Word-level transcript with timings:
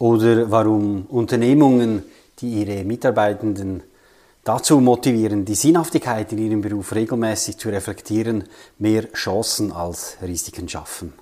Oder 0.00 0.50
warum 0.50 1.04
Unternehmungen, 1.10 2.02
die 2.38 2.62
ihre 2.62 2.84
Mitarbeitenden 2.84 3.82
dazu 4.42 4.80
motivieren, 4.80 5.44
die 5.44 5.54
Sinnhaftigkeit 5.54 6.32
in 6.32 6.38
ihrem 6.38 6.62
Beruf 6.62 6.94
regelmäßig 6.94 7.58
zu 7.58 7.68
reflektieren, 7.68 8.44
mehr 8.78 9.12
Chancen 9.12 9.72
als 9.72 10.16
Risiken 10.22 10.70
schaffen. 10.70 11.12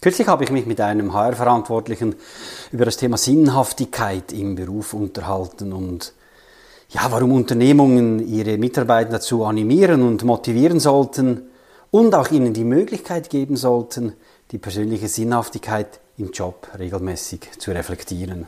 Kürzlich 0.00 0.28
habe 0.28 0.44
ich 0.44 0.52
mich 0.52 0.64
mit 0.64 0.80
einem 0.80 1.12
HR-Verantwortlichen 1.12 2.14
über 2.70 2.84
das 2.84 2.96
Thema 2.96 3.16
Sinnhaftigkeit 3.16 4.32
im 4.32 4.54
Beruf 4.54 4.94
unterhalten 4.94 5.72
und 5.72 6.12
ja, 6.90 7.10
warum 7.10 7.32
Unternehmungen 7.32 8.24
ihre 8.28 8.56
Mitarbeiter 8.56 9.10
dazu 9.10 9.44
animieren 9.44 10.02
und 10.02 10.22
motivieren 10.22 10.78
sollten 10.78 11.42
und 11.90 12.14
auch 12.14 12.30
ihnen 12.30 12.52
die 12.54 12.64
Möglichkeit 12.64 13.30
geben 13.30 13.56
sollten, 13.56 14.12
die 14.52 14.58
persönliche 14.58 15.08
Sinnhaftigkeit 15.08 15.98
im 16.18 16.30
Job 16.30 16.68
regelmäßig 16.78 17.58
zu 17.58 17.72
reflektieren. 17.72 18.46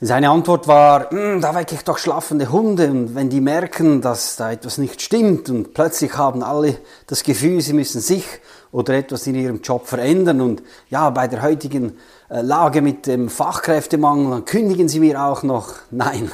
Seine 0.00 0.30
Antwort 0.30 0.68
war, 0.68 1.10
hm, 1.10 1.40
da 1.40 1.56
wecke 1.56 1.74
ich 1.74 1.82
doch 1.82 1.98
schlafende 1.98 2.52
Hunde 2.52 2.88
und 2.88 3.16
wenn 3.16 3.30
die 3.30 3.40
merken, 3.40 4.00
dass 4.00 4.36
da 4.36 4.52
etwas 4.52 4.78
nicht 4.78 5.02
stimmt 5.02 5.50
und 5.50 5.74
plötzlich 5.74 6.16
haben 6.16 6.44
alle 6.44 6.78
das 7.08 7.24
Gefühl, 7.24 7.60
sie 7.60 7.72
müssen 7.72 8.00
sich 8.00 8.24
oder 8.70 8.94
etwas 8.94 9.26
in 9.26 9.34
ihrem 9.34 9.60
Job 9.60 9.88
verändern 9.88 10.40
und 10.40 10.62
ja, 10.88 11.10
bei 11.10 11.26
der 11.26 11.42
heutigen 11.42 11.98
äh, 12.30 12.42
Lage 12.42 12.80
mit 12.80 13.08
dem 13.08 13.28
Fachkräftemangel, 13.28 14.30
dann 14.30 14.44
kündigen 14.44 14.88
sie 14.88 15.00
mir 15.00 15.20
auch 15.20 15.42
noch. 15.42 15.74
Nein, 15.90 16.30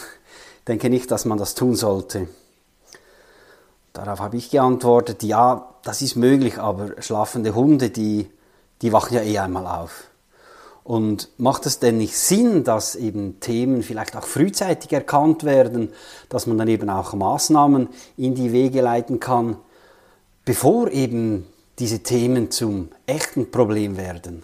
denke 0.69 0.91
nicht, 0.91 1.11
dass 1.11 1.25
man 1.25 1.39
das 1.39 1.55
tun 1.55 1.75
sollte. 1.75 2.29
Darauf 3.95 4.21
habe 4.21 4.37
ich 4.37 4.51
geantwortet, 4.51 5.23
ja, 5.23 5.75
das 5.85 6.03
ist 6.03 6.17
möglich, 6.17 6.59
aber 6.59 7.01
schlafende 7.01 7.55
Hunde, 7.55 7.89
die, 7.89 8.29
die 8.83 8.93
wachen 8.93 9.15
ja 9.15 9.23
eh 9.23 9.39
einmal 9.39 9.67
auf. 9.67 10.05
Und 10.83 11.31
macht 11.39 11.65
es 11.65 11.79
denn 11.79 11.97
nicht 11.97 12.17
Sinn, 12.17 12.63
dass 12.63 12.95
eben 12.95 13.41
Themen 13.41 13.83
vielleicht 13.83 14.17
auch 14.17 14.27
frühzeitig 14.27 14.93
erkannt 14.93 15.45
werden, 15.45 15.91
dass 16.29 16.47
man 16.47 16.59
dann 16.59 16.69
eben 16.69 16.91
auch 16.91 17.15
Maßnahmen 17.15 17.89
in 18.19 18.35
die 18.35 18.53
Wege 18.53 18.83
leiten 18.83 19.19
kann, 19.19 19.57
bevor 20.45 20.91
eben 20.91 21.47
diese 21.79 22.01
Themen 22.01 22.51
zum 22.51 22.91
echten 23.07 23.51
Problem 23.51 23.97
werden? 23.97 24.43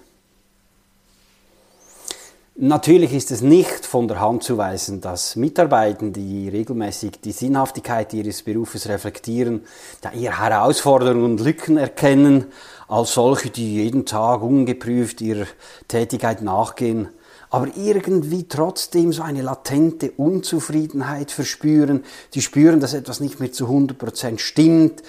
Natürlich 2.62 3.14
ist 3.14 3.30
es 3.30 3.41
nicht 3.41 3.86
von 3.86 4.06
der 4.06 4.20
Hand 4.20 4.42
zu 4.42 4.58
weisen, 4.58 5.00
dass 5.00 5.34
Mitarbeitende, 5.34 6.20
die 6.20 6.47
regelmäßig 6.50 7.12
die 7.25 7.33
Sinnhaftigkeit 7.33 8.12
ihres 8.12 8.42
Berufes 8.42 8.86
reflektieren, 8.86 9.64
da 10.03 10.12
eher 10.12 10.39
Herausforderungen 10.39 11.25
und 11.25 11.41
Lücken 11.41 11.78
erkennen, 11.78 12.48
als 12.86 13.14
solche, 13.14 13.48
die 13.48 13.77
jeden 13.77 14.05
Tag 14.05 14.42
ungeprüft 14.42 15.22
ihrer 15.22 15.47
Tätigkeit 15.88 16.42
nachgehen, 16.42 17.09
aber 17.48 17.69
irgendwie 17.78 18.47
trotzdem 18.47 19.15
so 19.15 19.22
eine 19.22 19.41
latente 19.41 20.10
Unzufriedenheit 20.10 21.31
verspüren. 21.31 22.04
Die 22.34 22.42
spüren, 22.42 22.78
dass 22.78 22.92
etwas 22.92 23.21
nicht 23.21 23.41
mehr 23.41 23.53
zu 23.53 23.69
100% 23.69 24.38
stimmt, 24.38 25.03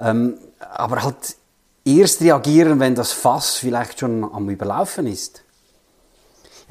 ähm, 0.00 0.38
aber 0.58 1.02
halt 1.02 1.36
erst 1.84 2.22
reagieren, 2.22 2.80
wenn 2.80 2.94
das 2.94 3.12
Fass 3.12 3.56
vielleicht 3.56 4.00
schon 4.00 4.24
am 4.24 4.48
Überlaufen 4.48 5.06
ist. 5.06 5.43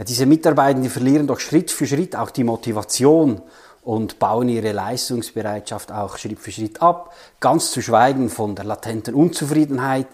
Diese 0.07 0.25
Mitarbeiter, 0.25 0.79
die 0.79 0.89
verlieren 0.89 1.27
doch 1.27 1.39
Schritt 1.39 1.71
für 1.71 1.85
Schritt 1.85 2.15
auch 2.15 2.31
die 2.31 2.43
Motivation 2.43 3.41
und 3.83 4.19
bauen 4.19 4.49
ihre 4.49 4.71
Leistungsbereitschaft 4.71 5.91
auch 5.91 6.17
Schritt 6.17 6.39
für 6.39 6.51
Schritt 6.51 6.81
ab, 6.81 7.13
ganz 7.39 7.71
zu 7.71 7.81
schweigen 7.81 8.29
von 8.29 8.55
der 8.55 8.65
latenten 8.65 9.13
Unzufriedenheit, 9.13 10.07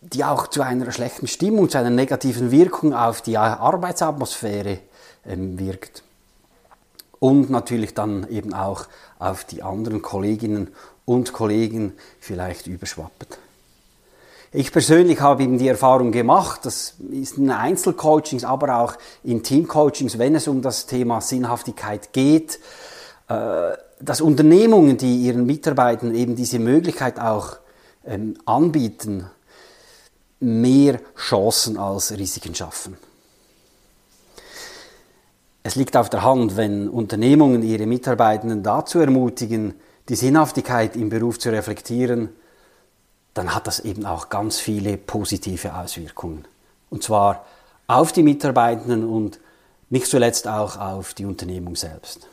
die 0.00 0.24
auch 0.24 0.46
zu 0.46 0.62
einer 0.62 0.90
schlechten 0.92 1.26
Stimmung, 1.26 1.68
zu 1.68 1.78
einer 1.78 1.90
negativen 1.90 2.50
Wirkung 2.50 2.94
auf 2.94 3.22
die 3.22 3.38
Arbeitsatmosphäre 3.38 4.78
ähm, 5.26 5.58
wirkt. 5.58 6.02
Und 7.18 7.50
natürlich 7.50 7.94
dann 7.94 8.28
eben 8.28 8.52
auch 8.52 8.86
auf 9.18 9.44
die 9.44 9.62
anderen 9.62 10.02
Kolleginnen 10.02 10.68
und 11.04 11.32
Kollegen 11.32 11.92
vielleicht 12.18 12.66
überschwappet. 12.66 13.38
Ich 14.54 14.70
persönlich 14.70 15.18
habe 15.22 15.44
eben 15.44 15.56
die 15.56 15.68
Erfahrung 15.68 16.12
gemacht, 16.12 16.66
das 16.66 16.96
ist 17.10 17.38
in 17.38 17.50
Einzelcoachings, 17.50 18.44
aber 18.44 18.80
auch 18.80 18.98
in 19.24 19.42
Teamcoachings, 19.42 20.18
wenn 20.18 20.34
es 20.34 20.46
um 20.46 20.60
das 20.60 20.84
Thema 20.84 21.22
Sinnhaftigkeit 21.22 22.12
geht, 22.12 22.60
äh, 23.28 23.70
dass 23.98 24.20
Unternehmungen, 24.20 24.98
die 24.98 25.22
ihren 25.22 25.46
Mitarbeitern 25.46 26.14
eben 26.14 26.36
diese 26.36 26.58
Möglichkeit 26.58 27.18
auch 27.18 27.56
ähm, 28.04 28.36
anbieten, 28.44 29.24
mehr 30.40 31.00
Chancen 31.16 31.78
als 31.78 32.10
Risiken 32.10 32.54
schaffen. 32.54 32.98
Es 35.62 35.76
liegt 35.76 35.96
auf 35.96 36.10
der 36.10 36.24
Hand, 36.24 36.58
wenn 36.58 36.90
Unternehmungen 36.90 37.62
ihre 37.62 37.86
Mitarbeitenden 37.86 38.62
dazu 38.62 38.98
ermutigen, 38.98 39.74
die 40.10 40.16
Sinnhaftigkeit 40.16 40.94
im 40.94 41.08
Beruf 41.08 41.38
zu 41.38 41.48
reflektieren, 41.48 42.30
dann 43.34 43.54
hat 43.54 43.66
das 43.66 43.80
eben 43.80 44.06
auch 44.06 44.28
ganz 44.28 44.58
viele 44.58 44.96
positive 44.96 45.74
Auswirkungen. 45.74 46.46
Und 46.90 47.02
zwar 47.02 47.46
auf 47.86 48.12
die 48.12 48.22
Mitarbeitenden 48.22 49.04
und 49.08 49.40
nicht 49.90 50.06
zuletzt 50.06 50.48
auch 50.48 50.78
auf 50.78 51.14
die 51.14 51.26
Unternehmung 51.26 51.76
selbst. 51.76 52.28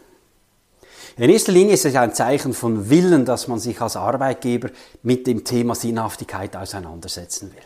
In 1.17 1.29
erster 1.29 1.51
Linie 1.51 1.73
ist 1.73 1.85
es 1.85 1.95
ein 1.95 2.13
Zeichen 2.13 2.53
von 2.53 2.89
Willen, 2.89 3.25
dass 3.25 3.47
man 3.47 3.59
sich 3.59 3.81
als 3.81 3.97
Arbeitgeber 3.97 4.69
mit 5.03 5.27
dem 5.27 5.43
Thema 5.43 5.75
Sinnhaftigkeit 5.75 6.55
auseinandersetzen 6.55 7.51
will. 7.51 7.63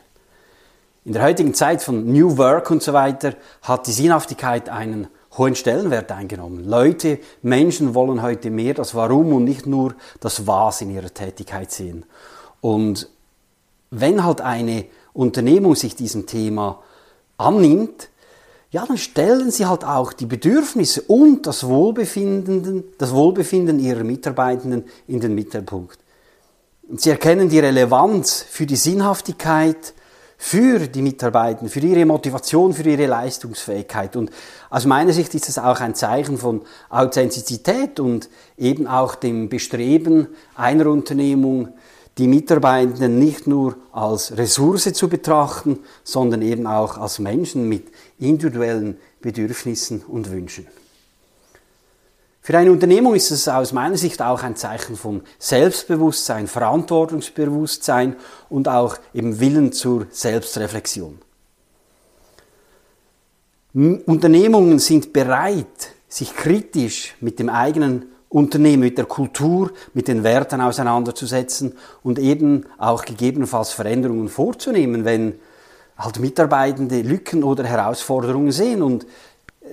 In 1.06 1.14
der 1.14 1.22
heutigen 1.24 1.54
Zeit 1.54 1.84
von 1.84 2.12
New 2.12 2.38
Work 2.38 2.72
und 2.72 2.82
so 2.82 2.94
weiter 2.94 3.36
hat 3.62 3.86
die 3.88 3.92
Sinnhaftigkeit 3.92 4.70
einen 4.70 5.08
hohen 5.38 5.56
Stellenwert 5.56 6.12
eingenommen. 6.12 6.68
Leute, 6.68 7.20
Menschen 7.42 7.94
wollen 7.94 8.22
heute 8.22 8.50
mehr 8.50 8.74
das 8.74 8.96
Warum 8.96 9.34
und 9.34 9.44
nicht 9.44 9.66
nur 9.66 9.96
das 10.20 10.48
Was 10.48 10.82
in 10.82 10.90
ihrer 10.90 11.14
Tätigkeit 11.14 11.72
sehen. 11.72 12.06
Und 12.62 13.10
wenn 14.00 14.24
halt 14.24 14.42
eine 14.42 14.86
Unternehmung 15.14 15.76
sich 15.76 15.96
diesem 15.96 16.26
Thema 16.26 16.82
annimmt, 17.38 18.10
ja, 18.72 18.86
dann 18.88 18.98
stellen 18.98 19.52
sie 19.52 19.68
halt 19.68 19.86
auch 19.86 20.14
die 20.14 20.26
Bedürfnisse 20.26 21.04
und 21.04 21.46
das 21.46 21.68
Wohlbefinden, 21.68 22.84
das 22.98 23.14
Wohlbefinden 23.14 23.78
ihrer 23.80 24.04
Mitarbeitenden 24.04 24.86
in 25.08 25.20
den 25.20 25.36
Mittelpunkt. 25.36 26.00
Und 26.90 27.00
sie 27.00 27.12
erkennen 27.12 27.50
die 27.50 27.60
Relevanz 27.60 28.44
für 28.50 28.66
die 28.66 28.76
Sinnhaftigkeit, 28.76 29.94
für 30.38 30.88
die 30.88 31.04
Mitarbeiter, 31.04 31.68
für 31.68 31.80
ihre 31.80 32.06
Motivation, 32.06 32.74
für 32.74 32.84
ihre 32.90 33.06
Leistungsfähigkeit. 33.06 34.16
Und 34.16 34.32
aus 34.72 34.86
meiner 34.86 35.14
Sicht 35.14 35.34
ist 35.36 35.48
es 35.48 35.60
auch 35.60 35.80
ein 35.80 35.96
Zeichen 35.96 36.38
von 36.38 36.64
Authentizität 36.90 38.00
und 38.00 38.28
eben 38.58 38.88
auch 38.88 39.16
dem 39.16 39.50
Bestreben 39.50 40.28
einer 40.56 40.88
Unternehmung, 40.88 41.70
die 42.18 42.28
Mitarbeitenden 42.28 43.18
nicht 43.18 43.48
nur 43.48 43.76
als 43.92 44.38
Ressource 44.38 44.94
zu 44.94 45.10
betrachten, 45.10 45.80
sondern 46.04 46.42
eben 46.42 46.68
auch 46.68 46.98
als 46.98 47.20
Menschen 47.20 47.68
mit 47.68 47.88
individuellen 48.20 48.98
Bedürfnissen 49.22 50.02
und 50.08 50.30
Wünschen. 50.32 50.68
Für 52.42 52.58
eine 52.58 52.72
Unternehmung 52.74 53.16
ist 53.16 53.32
es 53.32 53.48
aus 53.48 53.72
meiner 53.72 53.96
Sicht 53.96 54.22
auch 54.22 54.44
ein 54.44 54.58
Zeichen 54.58 54.98
von 54.98 55.22
Selbstbewusstsein, 55.40 56.48
Verantwortungsbewusstsein 56.48 58.18
und 58.50 58.68
auch 58.68 58.98
im 59.14 59.40
Willen 59.40 59.72
zur 59.72 60.08
Selbstreflexion. 60.12 61.20
Unternehmungen 63.74 64.78
sind 64.78 65.14
bereit, 65.14 65.94
sich 66.10 66.36
kritisch 66.36 67.16
mit 67.22 67.40
dem 67.40 67.50
eigenen 67.50 68.08
Unternehmen, 68.34 68.82
mit 68.82 68.98
der 68.98 69.06
Kultur, 69.06 69.72
mit 69.94 70.08
den 70.08 70.24
Werten 70.24 70.60
auseinanderzusetzen 70.60 71.78
und 72.02 72.18
eben 72.18 72.66
auch 72.80 73.06
gegebenenfalls 73.06 73.72
Veränderungen 73.72 74.28
vorzunehmen, 74.28 75.06
wenn 75.06 75.36
halt 75.98 76.20
Mitarbeitende 76.20 77.02
Lücken 77.02 77.44
oder 77.44 77.64
Herausforderungen 77.64 78.52
sehen 78.52 78.82
und 78.82 79.06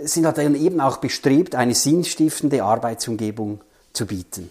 sind 0.02 0.26
halt 0.26 0.38
dann 0.38 0.54
eben 0.54 0.80
auch 0.80 0.98
bestrebt, 0.98 1.54
eine 1.54 1.74
sinnstiftende 1.74 2.62
Arbeitsumgebung 2.62 3.62
zu 3.94 4.06
bieten. 4.06 4.50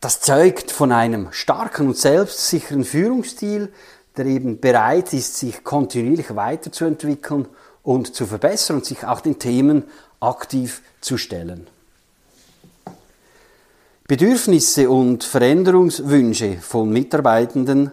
Das 0.00 0.20
zeugt 0.20 0.70
von 0.70 0.90
einem 0.90 1.28
starken 1.32 1.88
und 1.88 1.98
selbstsicheren 1.98 2.84
Führungsstil, 2.84 3.70
der 4.16 4.26
eben 4.26 4.58
bereit 4.58 5.12
ist, 5.12 5.36
sich 5.36 5.64
kontinuierlich 5.64 6.34
weiterzuentwickeln 6.34 7.46
und 7.82 8.14
zu 8.14 8.26
verbessern 8.26 8.76
und 8.78 8.86
sich 8.86 9.04
auch 9.04 9.20
den 9.20 9.38
Themen 9.38 9.84
aktiv 10.20 10.82
zu 11.00 11.18
stellen. 11.18 11.66
Bedürfnisse 14.08 14.88
und 14.88 15.22
Veränderungswünsche 15.22 16.56
von 16.62 16.88
Mitarbeitenden, 16.88 17.92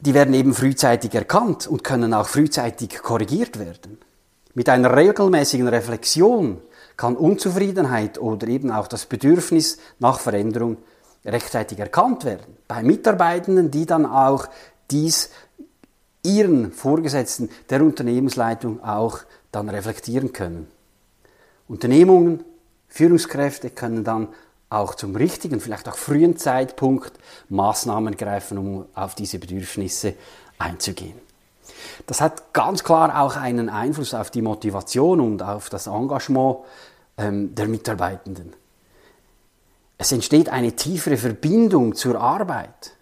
die 0.00 0.14
werden 0.14 0.32
eben 0.32 0.54
frühzeitig 0.54 1.14
erkannt 1.14 1.66
und 1.66 1.84
können 1.84 2.14
auch 2.14 2.26
frühzeitig 2.26 3.02
korrigiert 3.02 3.58
werden. 3.58 3.98
Mit 4.54 4.70
einer 4.70 4.96
regelmäßigen 4.96 5.68
Reflexion 5.68 6.62
kann 6.96 7.16
Unzufriedenheit 7.16 8.18
oder 8.18 8.48
eben 8.48 8.70
auch 8.70 8.86
das 8.86 9.04
Bedürfnis 9.04 9.76
nach 9.98 10.18
Veränderung 10.18 10.78
rechtzeitig 11.22 11.78
erkannt 11.78 12.24
werden. 12.24 12.56
Bei 12.66 12.82
Mitarbeitenden, 12.82 13.70
die 13.70 13.84
dann 13.84 14.06
auch 14.06 14.46
dies 14.90 15.28
ihren 16.22 16.72
Vorgesetzten 16.72 17.50
der 17.68 17.82
Unternehmensleitung 17.82 18.82
auch 18.82 19.18
dann 19.50 19.68
reflektieren 19.68 20.32
können. 20.32 20.66
Unternehmungen, 21.68 22.42
Führungskräfte 22.88 23.68
können 23.68 24.02
dann 24.02 24.28
auch 24.72 24.94
zum 24.94 25.16
richtigen, 25.16 25.60
vielleicht 25.60 25.88
auch 25.88 25.96
frühen 25.96 26.36
Zeitpunkt 26.36 27.12
Maßnahmen 27.48 28.16
greifen, 28.16 28.58
um 28.58 28.86
auf 28.94 29.14
diese 29.14 29.38
Bedürfnisse 29.38 30.14
einzugehen. 30.58 31.20
Das 32.06 32.20
hat 32.20 32.52
ganz 32.52 32.84
klar 32.84 33.20
auch 33.20 33.36
einen 33.36 33.68
Einfluss 33.68 34.14
auf 34.14 34.30
die 34.30 34.42
Motivation 34.42 35.20
und 35.20 35.42
auf 35.42 35.68
das 35.68 35.86
Engagement 35.86 36.58
ähm, 37.18 37.54
der 37.54 37.68
Mitarbeitenden. 37.68 38.52
Es 39.98 40.10
entsteht 40.12 40.48
eine 40.48 40.72
tiefere 40.72 41.16
Verbindung 41.16 41.94
zur 41.94 42.20
Arbeit. 42.20 42.92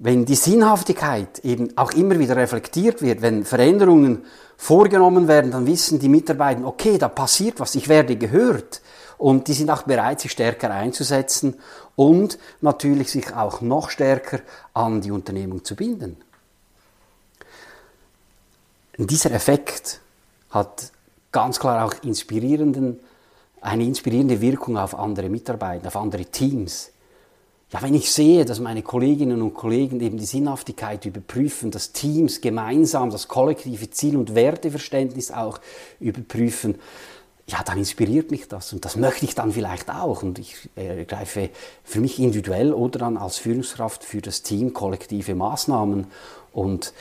Wenn 0.00 0.24
die 0.24 0.36
Sinnhaftigkeit 0.36 1.40
eben 1.40 1.76
auch 1.76 1.92
immer 1.92 2.18
wieder 2.18 2.36
reflektiert 2.36 3.02
wird, 3.02 3.20
wenn 3.20 3.44
Veränderungen 3.44 4.24
vorgenommen 4.56 5.26
werden, 5.26 5.50
dann 5.50 5.66
wissen 5.66 5.98
die 5.98 6.08
Mitarbeiter, 6.08 6.64
okay, 6.64 6.98
da 6.98 7.08
passiert 7.08 7.58
was, 7.58 7.74
ich 7.74 7.88
werde 7.88 8.16
gehört. 8.16 8.80
Und 9.16 9.48
die 9.48 9.54
sind 9.54 9.70
auch 9.70 9.82
bereit, 9.82 10.20
sich 10.20 10.30
stärker 10.30 10.70
einzusetzen 10.70 11.56
und 11.96 12.38
natürlich 12.60 13.10
sich 13.10 13.34
auch 13.34 13.60
noch 13.60 13.90
stärker 13.90 14.38
an 14.72 15.00
die 15.00 15.10
Unternehmung 15.10 15.64
zu 15.64 15.74
binden. 15.74 16.16
Und 18.96 19.10
dieser 19.10 19.32
Effekt 19.32 20.00
hat 20.50 20.92
ganz 21.32 21.58
klar 21.58 21.84
auch 21.84 21.94
inspirierenden, 22.04 23.00
eine 23.60 23.84
inspirierende 23.84 24.40
Wirkung 24.40 24.76
auf 24.76 24.96
andere 24.96 25.28
Mitarbeiter, 25.28 25.88
auf 25.88 25.96
andere 25.96 26.24
Teams. 26.26 26.90
Ja, 27.70 27.82
wenn 27.82 27.94
ich 27.94 28.10
sehe, 28.10 28.46
dass 28.46 28.60
meine 28.60 28.82
Kolleginnen 28.82 29.42
und 29.42 29.52
Kollegen 29.52 30.00
eben 30.00 30.16
die 30.16 30.24
Sinnhaftigkeit 30.24 31.04
überprüfen, 31.04 31.70
dass 31.70 31.92
Teams 31.92 32.40
gemeinsam 32.40 33.10
das 33.10 33.28
kollektive 33.28 33.90
Ziel 33.90 34.16
und 34.16 34.34
Werteverständnis 34.34 35.30
auch 35.30 35.60
überprüfen, 36.00 36.76
ja, 37.46 37.62
dann 37.62 37.78
inspiriert 37.78 38.30
mich 38.30 38.48
das 38.48 38.72
und 38.72 38.84
das 38.84 38.96
möchte 38.96 39.24
ich 39.24 39.34
dann 39.34 39.52
vielleicht 39.52 39.90
auch 39.90 40.22
und 40.22 40.38
ich 40.38 40.68
ergreife 40.76 41.50
für 41.82 42.00
mich 42.00 42.18
individuell 42.18 42.72
oder 42.72 43.00
dann 43.00 43.16
als 43.16 43.38
Führungskraft 43.38 44.04
für 44.04 44.20
das 44.20 44.42
Team 44.42 44.72
kollektive 44.72 45.34
Maßnahmen 45.34 46.06
und 46.52 46.92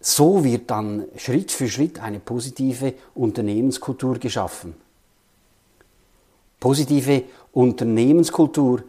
so 0.00 0.42
wird 0.42 0.70
dann 0.70 1.04
Schritt 1.16 1.52
für 1.52 1.68
Schritt 1.68 2.00
eine 2.00 2.18
positive 2.18 2.94
Unternehmenskultur 3.14 4.18
geschaffen. 4.18 4.74
Positive 6.58 7.22
Unternehmenskultur 7.52 8.80
äh, 8.80 8.82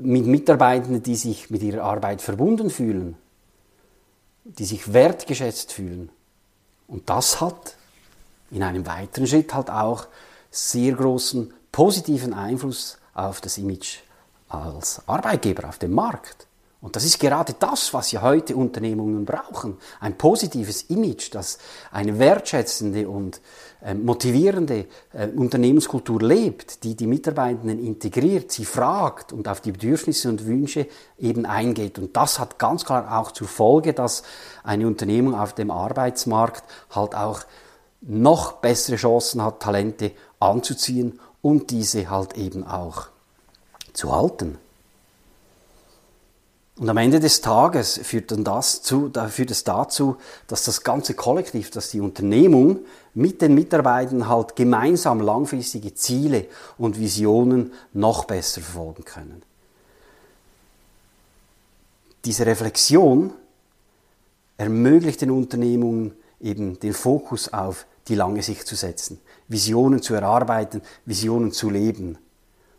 mit 0.00 0.26
Mitarbeitenden, 0.26 1.02
die 1.02 1.16
sich 1.16 1.50
mit 1.50 1.62
ihrer 1.62 1.82
Arbeit 1.82 2.20
verbunden 2.20 2.70
fühlen, 2.70 3.16
die 4.44 4.64
sich 4.64 4.92
wertgeschätzt 4.92 5.72
fühlen. 5.72 6.10
Und 6.86 7.08
das 7.08 7.40
hat 7.40 7.76
in 8.50 8.62
einem 8.62 8.86
weiteren 8.86 9.26
Schritt 9.26 9.54
halt 9.54 9.70
auch 9.70 10.06
sehr 10.50 10.94
großen 10.94 11.52
positiven 11.70 12.32
Einfluss 12.32 12.98
auf 13.14 13.40
das 13.40 13.58
Image 13.58 13.98
als 14.48 15.02
Arbeitgeber 15.06 15.68
auf 15.68 15.78
dem 15.78 15.92
Markt. 15.92 16.46
Und 16.80 16.94
das 16.94 17.04
ist 17.04 17.18
gerade 17.18 17.54
das, 17.58 17.92
was 17.92 18.12
ja 18.12 18.22
heute 18.22 18.54
Unternehmungen 18.54 19.24
brauchen. 19.24 19.78
Ein 19.98 20.16
positives 20.16 20.82
Image, 20.82 21.34
das 21.34 21.58
eine 21.90 22.20
wertschätzende 22.20 23.08
und 23.08 23.40
äh, 23.82 23.94
motivierende 23.94 24.86
äh, 25.12 25.26
Unternehmenskultur 25.26 26.22
lebt, 26.22 26.84
die 26.84 26.94
die 26.94 27.08
Mitarbeitenden 27.08 27.84
integriert, 27.84 28.52
sie 28.52 28.64
fragt 28.64 29.32
und 29.32 29.48
auf 29.48 29.60
die 29.60 29.72
Bedürfnisse 29.72 30.28
und 30.28 30.46
Wünsche 30.46 30.86
eben 31.18 31.46
eingeht. 31.46 31.98
Und 31.98 32.16
das 32.16 32.38
hat 32.38 32.60
ganz 32.60 32.84
klar 32.84 33.18
auch 33.18 33.32
zur 33.32 33.48
Folge, 33.48 33.92
dass 33.92 34.22
eine 34.62 34.86
Unternehmung 34.86 35.34
auf 35.34 35.54
dem 35.54 35.72
Arbeitsmarkt 35.72 36.62
halt 36.90 37.16
auch 37.16 37.40
noch 38.02 38.52
bessere 38.52 38.96
Chancen 38.96 39.42
hat, 39.42 39.60
Talente 39.60 40.12
anzuziehen 40.38 41.18
und 41.42 41.70
diese 41.70 42.08
halt 42.08 42.36
eben 42.36 42.64
auch 42.64 43.08
zu 43.92 44.14
halten. 44.14 44.58
Und 46.78 46.88
am 46.88 46.96
Ende 46.96 47.18
des 47.18 47.40
Tages 47.40 47.98
führt, 48.04 48.30
dann 48.30 48.44
das 48.44 48.82
zu, 48.82 49.10
führt 49.30 49.50
es 49.50 49.64
dazu, 49.64 50.16
dass 50.46 50.64
das 50.64 50.84
ganze 50.84 51.14
Kollektiv, 51.14 51.70
dass 51.70 51.90
die 51.90 52.00
Unternehmung 52.00 52.80
mit 53.14 53.42
den 53.42 53.54
Mitarbeitern 53.54 54.28
halt 54.28 54.54
gemeinsam 54.54 55.20
langfristige 55.20 55.92
Ziele 55.94 56.46
und 56.78 57.00
Visionen 57.00 57.72
noch 57.92 58.26
besser 58.26 58.60
verfolgen 58.60 59.04
können. 59.04 59.42
Diese 62.24 62.46
Reflexion 62.46 63.32
ermöglicht 64.56 65.20
den 65.20 65.32
Unternehmungen 65.32 66.12
eben 66.40 66.78
den 66.78 66.92
Fokus 66.92 67.52
auf 67.52 67.86
die 68.06 68.14
lange 68.14 68.42
Sicht 68.44 68.68
zu 68.68 68.76
setzen, 68.76 69.20
Visionen 69.48 70.00
zu 70.00 70.14
erarbeiten, 70.14 70.82
Visionen 71.06 71.50
zu 71.50 71.70
leben. 71.70 72.18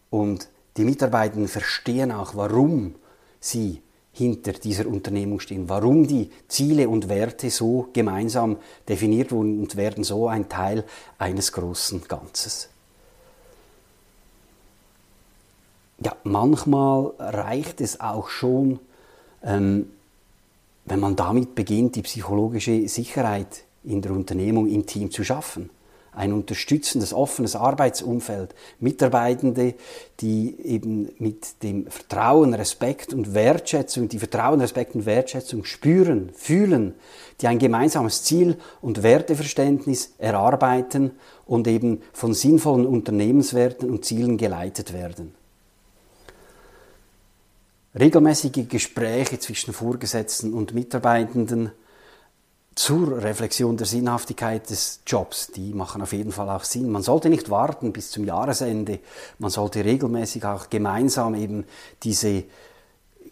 Und 0.09 0.47
die 0.77 0.85
Mitarbeiter 0.85 1.45
verstehen 1.49 2.13
auch, 2.13 2.35
warum 2.35 2.95
sie 3.41 3.81
hinter 4.11 4.53
dieser 4.53 4.87
Unternehmung 4.87 5.39
stehen, 5.39 5.69
warum 5.69 6.07
die 6.07 6.29
Ziele 6.47 6.89
und 6.89 7.09
Werte 7.09 7.49
so 7.49 7.89
gemeinsam 7.93 8.57
definiert 8.87 9.31
wurden 9.31 9.59
und 9.59 9.75
werden 9.75 10.03
so 10.03 10.27
ein 10.27 10.49
Teil 10.49 10.83
eines 11.17 11.51
großen 11.51 12.03
Ganzes. 12.07 12.69
Ja, 16.01 16.15
manchmal 16.23 17.11
reicht 17.19 17.81
es 17.81 17.99
auch 17.99 18.29
schon, 18.29 18.79
ähm, 19.43 19.89
wenn 20.85 20.99
man 20.99 21.15
damit 21.15 21.55
beginnt, 21.55 21.95
die 21.95 22.01
psychologische 22.01 22.87
Sicherheit 22.87 23.63
in 23.83 24.01
der 24.01 24.11
Unternehmung, 24.11 24.67
im 24.67 24.85
Team 24.85 25.11
zu 25.11 25.23
schaffen. 25.23 25.69
Ein 26.19 26.33
unterstützendes, 26.33 27.13
offenes 27.13 27.55
Arbeitsumfeld, 27.55 28.53
Mitarbeitende, 28.81 29.75
die 30.19 30.53
eben 30.65 31.13
mit 31.17 31.63
dem 31.63 31.87
Vertrauen, 31.87 32.53
Respekt 32.53 33.13
und 33.13 33.33
Wertschätzung, 33.33 34.09
die 34.09 34.19
Vertrauen, 34.19 34.59
Respekt 34.59 34.95
und 34.95 35.05
Wertschätzung 35.05 35.63
spüren, 35.63 36.31
fühlen, 36.35 36.93
die 37.39 37.47
ein 37.47 37.57
gemeinsames 37.57 38.23
Ziel 38.23 38.57
und 38.81 39.01
Werteverständnis 39.01 40.11
erarbeiten 40.17 41.11
und 41.45 41.69
eben 41.69 42.01
von 42.11 42.33
sinnvollen 42.33 42.85
Unternehmenswerten 42.85 43.89
und 43.89 44.03
Zielen 44.03 44.35
geleitet 44.35 44.91
werden. 44.91 45.33
Regelmäßige 47.97 48.67
Gespräche 48.67 49.39
zwischen 49.39 49.73
Vorgesetzten 49.73 50.53
und 50.53 50.73
Mitarbeitenden 50.73 51.71
zur 52.79 53.21
Reflexion 53.21 53.75
der 53.75 53.85
Sinnhaftigkeit 53.85 54.69
des 54.69 55.01
Jobs, 55.05 55.47
die 55.47 55.73
machen 55.73 56.01
auf 56.01 56.13
jeden 56.13 56.31
Fall 56.31 56.49
auch 56.49 56.63
Sinn. 56.63 56.89
Man 56.89 57.03
sollte 57.03 57.29
nicht 57.29 57.49
warten 57.49 57.91
bis 57.91 58.09
zum 58.09 58.23
Jahresende, 58.23 58.99
man 59.37 59.51
sollte 59.51 59.83
regelmäßig 59.83 60.45
auch 60.45 60.69
gemeinsam 60.69 61.35
eben 61.35 61.65
diese 62.03 62.45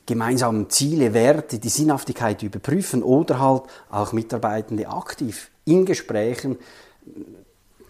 gemeinsamen 0.06 0.70
Ziele, 0.70 1.14
Werte, 1.14 1.60
die 1.60 1.70
Sinnhaftigkeit 1.70 2.44
überprüfen 2.44 3.04
oder 3.04 3.40
halt 3.40 3.64
auch 3.90 4.12
Mitarbeitende 4.12 4.90
aktiv 4.90 5.50
in 5.64 5.86
Gesprächen 5.86 6.58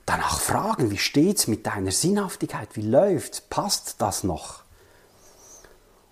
danach 0.05 0.39
fragen, 0.39 0.91
wie 0.91 0.99
steht's 0.99 1.47
mit 1.47 1.65
deiner 1.65 1.91
Sinnhaftigkeit, 1.91 2.69
wie 2.75 2.87
läuft's, 2.87 3.41
passt 3.41 3.95
das 3.97 4.23
noch? 4.23 4.61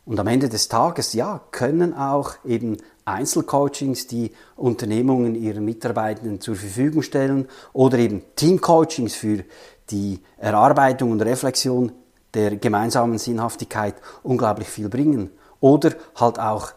Und 0.06 0.20
am 0.20 0.28
Ende 0.28 0.50
des 0.50 0.68
Tages, 0.68 1.14
ja, 1.14 1.42
können 1.52 1.96
auch 1.96 2.36
eben 2.46 2.78
Einzelcoachings, 3.06 4.06
die 4.08 4.32
Unternehmungen 4.56 5.36
ihren 5.36 5.66
Mitarbeitenden 5.66 6.40
zur 6.42 6.56
Verfügung 6.56 7.02
stellen 7.02 7.48
oder 7.74 7.98
eben 7.98 8.24
Teamcoachings 8.36 9.16
für 9.16 9.44
die 9.90 10.20
Erarbeitung 10.38 11.12
und 11.12 11.22
Reflexion 11.22 11.92
der 12.36 12.58
gemeinsamen 12.58 13.18
Sinnhaftigkeit 13.18 13.96
unglaublich 14.22 14.68
viel 14.68 14.90
bringen. 14.90 15.32
Oder 15.60 15.94
halt 16.16 16.40
auch 16.40 16.74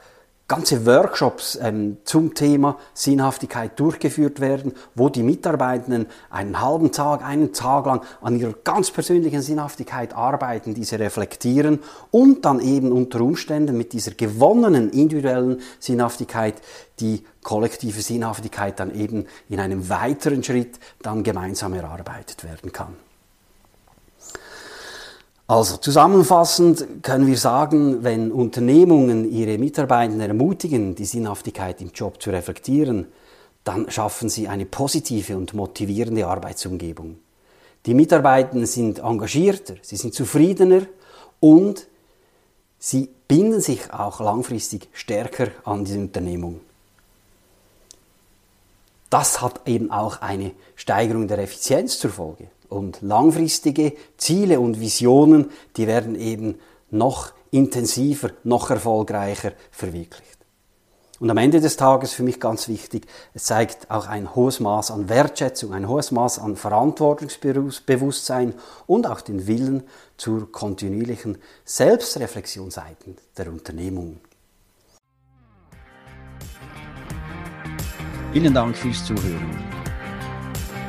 ganze 0.49 0.87
Workshops 0.87 1.59
ähm, 1.61 1.99
zum 2.05 2.35
Thema 2.35 2.79
Sinnhaftigkeit 2.95 3.79
durchgeführt 3.79 4.41
werden, 4.41 4.73
wo 4.95 5.11
die 5.11 5.23
Mitarbeitenden 5.23 6.07
einen 6.31 6.61
halben 6.61 6.91
Tag, 6.91 7.23
einen 7.23 7.53
Tag 7.53 7.85
lang 7.85 8.01
an 8.23 8.39
ihrer 8.41 8.55
ganz 8.65 8.91
persönlichen 8.91 9.43
Sinnhaftigkeit 9.43 10.15
arbeiten, 10.15 10.73
diese 10.73 10.99
reflektieren 10.99 11.81
und 12.11 12.47
dann 12.47 12.61
eben 12.61 12.93
unter 12.93 13.21
Umständen 13.21 13.77
mit 13.77 13.93
dieser 13.93 14.13
gewonnenen 14.13 14.91
individuellen 14.91 15.61
Sinnhaftigkeit 15.79 16.55
die 16.99 17.25
kollektive 17.43 18.01
Sinnhaftigkeit 18.01 18.81
dann 18.81 18.95
eben 18.95 19.27
in 19.51 19.61
einem 19.61 19.89
weiteren 19.91 20.43
Schritt 20.43 20.79
dann 21.03 21.23
gemeinsam 21.23 21.75
erarbeitet 21.75 22.45
werden 22.45 22.73
kann. 22.73 23.08
Also 25.49 25.79
zusammenfassend 25.79 27.03
können 27.03 27.27
wir 27.27 27.39
sagen, 27.39 28.05
wenn 28.05 28.31
Unternehmungen 28.31 29.33
ihre 29.33 29.57
Mitarbeiter 29.57 30.19
ermutigen, 30.21 30.95
die 30.95 31.07
Sinnhaftigkeit 31.07 31.81
im 31.81 31.91
Job 31.91 32.23
zu 32.23 32.29
reflektieren, 32.29 33.07
dann 33.65 33.91
schaffen 33.91 34.29
sie 34.29 34.47
eine 34.47 34.67
positive 34.67 35.39
und 35.39 35.55
motivierende 35.55 36.27
Arbeitsumgebung. 36.27 37.17
Die 37.87 37.95
Mitarbeiter 37.95 38.67
sind 38.67 38.99
engagierter, 38.99 39.77
sie 39.81 39.97
sind 39.97 40.13
zufriedener 40.13 40.83
und 41.41 41.87
sie 42.79 43.09
binden 43.27 43.63
sich 43.63 43.91
auch 43.91 44.21
langfristig 44.21 44.89
stärker 44.93 45.49
an 45.65 45.83
die 45.87 45.97
Unternehmung. 45.97 46.61
Das 49.09 49.41
hat 49.41 49.67
eben 49.67 49.91
auch 49.91 50.21
eine 50.21 50.51
Steigerung 50.77 51.27
der 51.27 51.39
Effizienz 51.39 51.99
zur 51.99 52.11
Folge. 52.11 52.49
Und 52.69 53.01
langfristige 53.01 53.95
Ziele 54.17 54.61
und 54.61 54.81
Visionen, 54.81 55.51
die 55.77 55.87
werden 55.87 56.15
eben 56.15 56.57
noch 56.91 57.33
intensiver, 57.51 58.31
noch 58.45 58.71
erfolgreicher 58.71 59.53
verwirklicht. 59.71 60.39
Und 61.21 61.31
am 61.31 61.37
Ende 61.37 61.61
des 61.61 61.77
Tages 61.77 62.13
für 62.13 62.23
mich 62.23 62.39
ganz 62.39 62.69
wichtig, 62.69 63.09
es 63.35 63.45
zeigt 63.45 63.91
auch 63.91 64.07
ein 64.07 64.37
hohes 64.37 64.61
Maß 64.61 64.93
an 64.93 65.09
Wertschätzung, 65.09 65.73
ein 65.73 65.89
hohes 65.89 66.13
Maß 66.13 66.39
an 66.39 66.55
Verantwortungsbewusstsein 66.55 68.55
und 68.87 69.09
auch 69.09 69.21
den 69.21 69.49
Willen 69.49 69.83
zur 70.17 70.53
kontinuierlichen 70.53 71.39
Selbstreflexion 71.65 72.71
seitens 72.71 73.21
der 73.37 73.49
Unternehmung. 73.49 74.21
Vielen 78.33 78.55
Dank 78.55 78.77
fürs 78.77 79.05
Zuhören. 79.05 79.68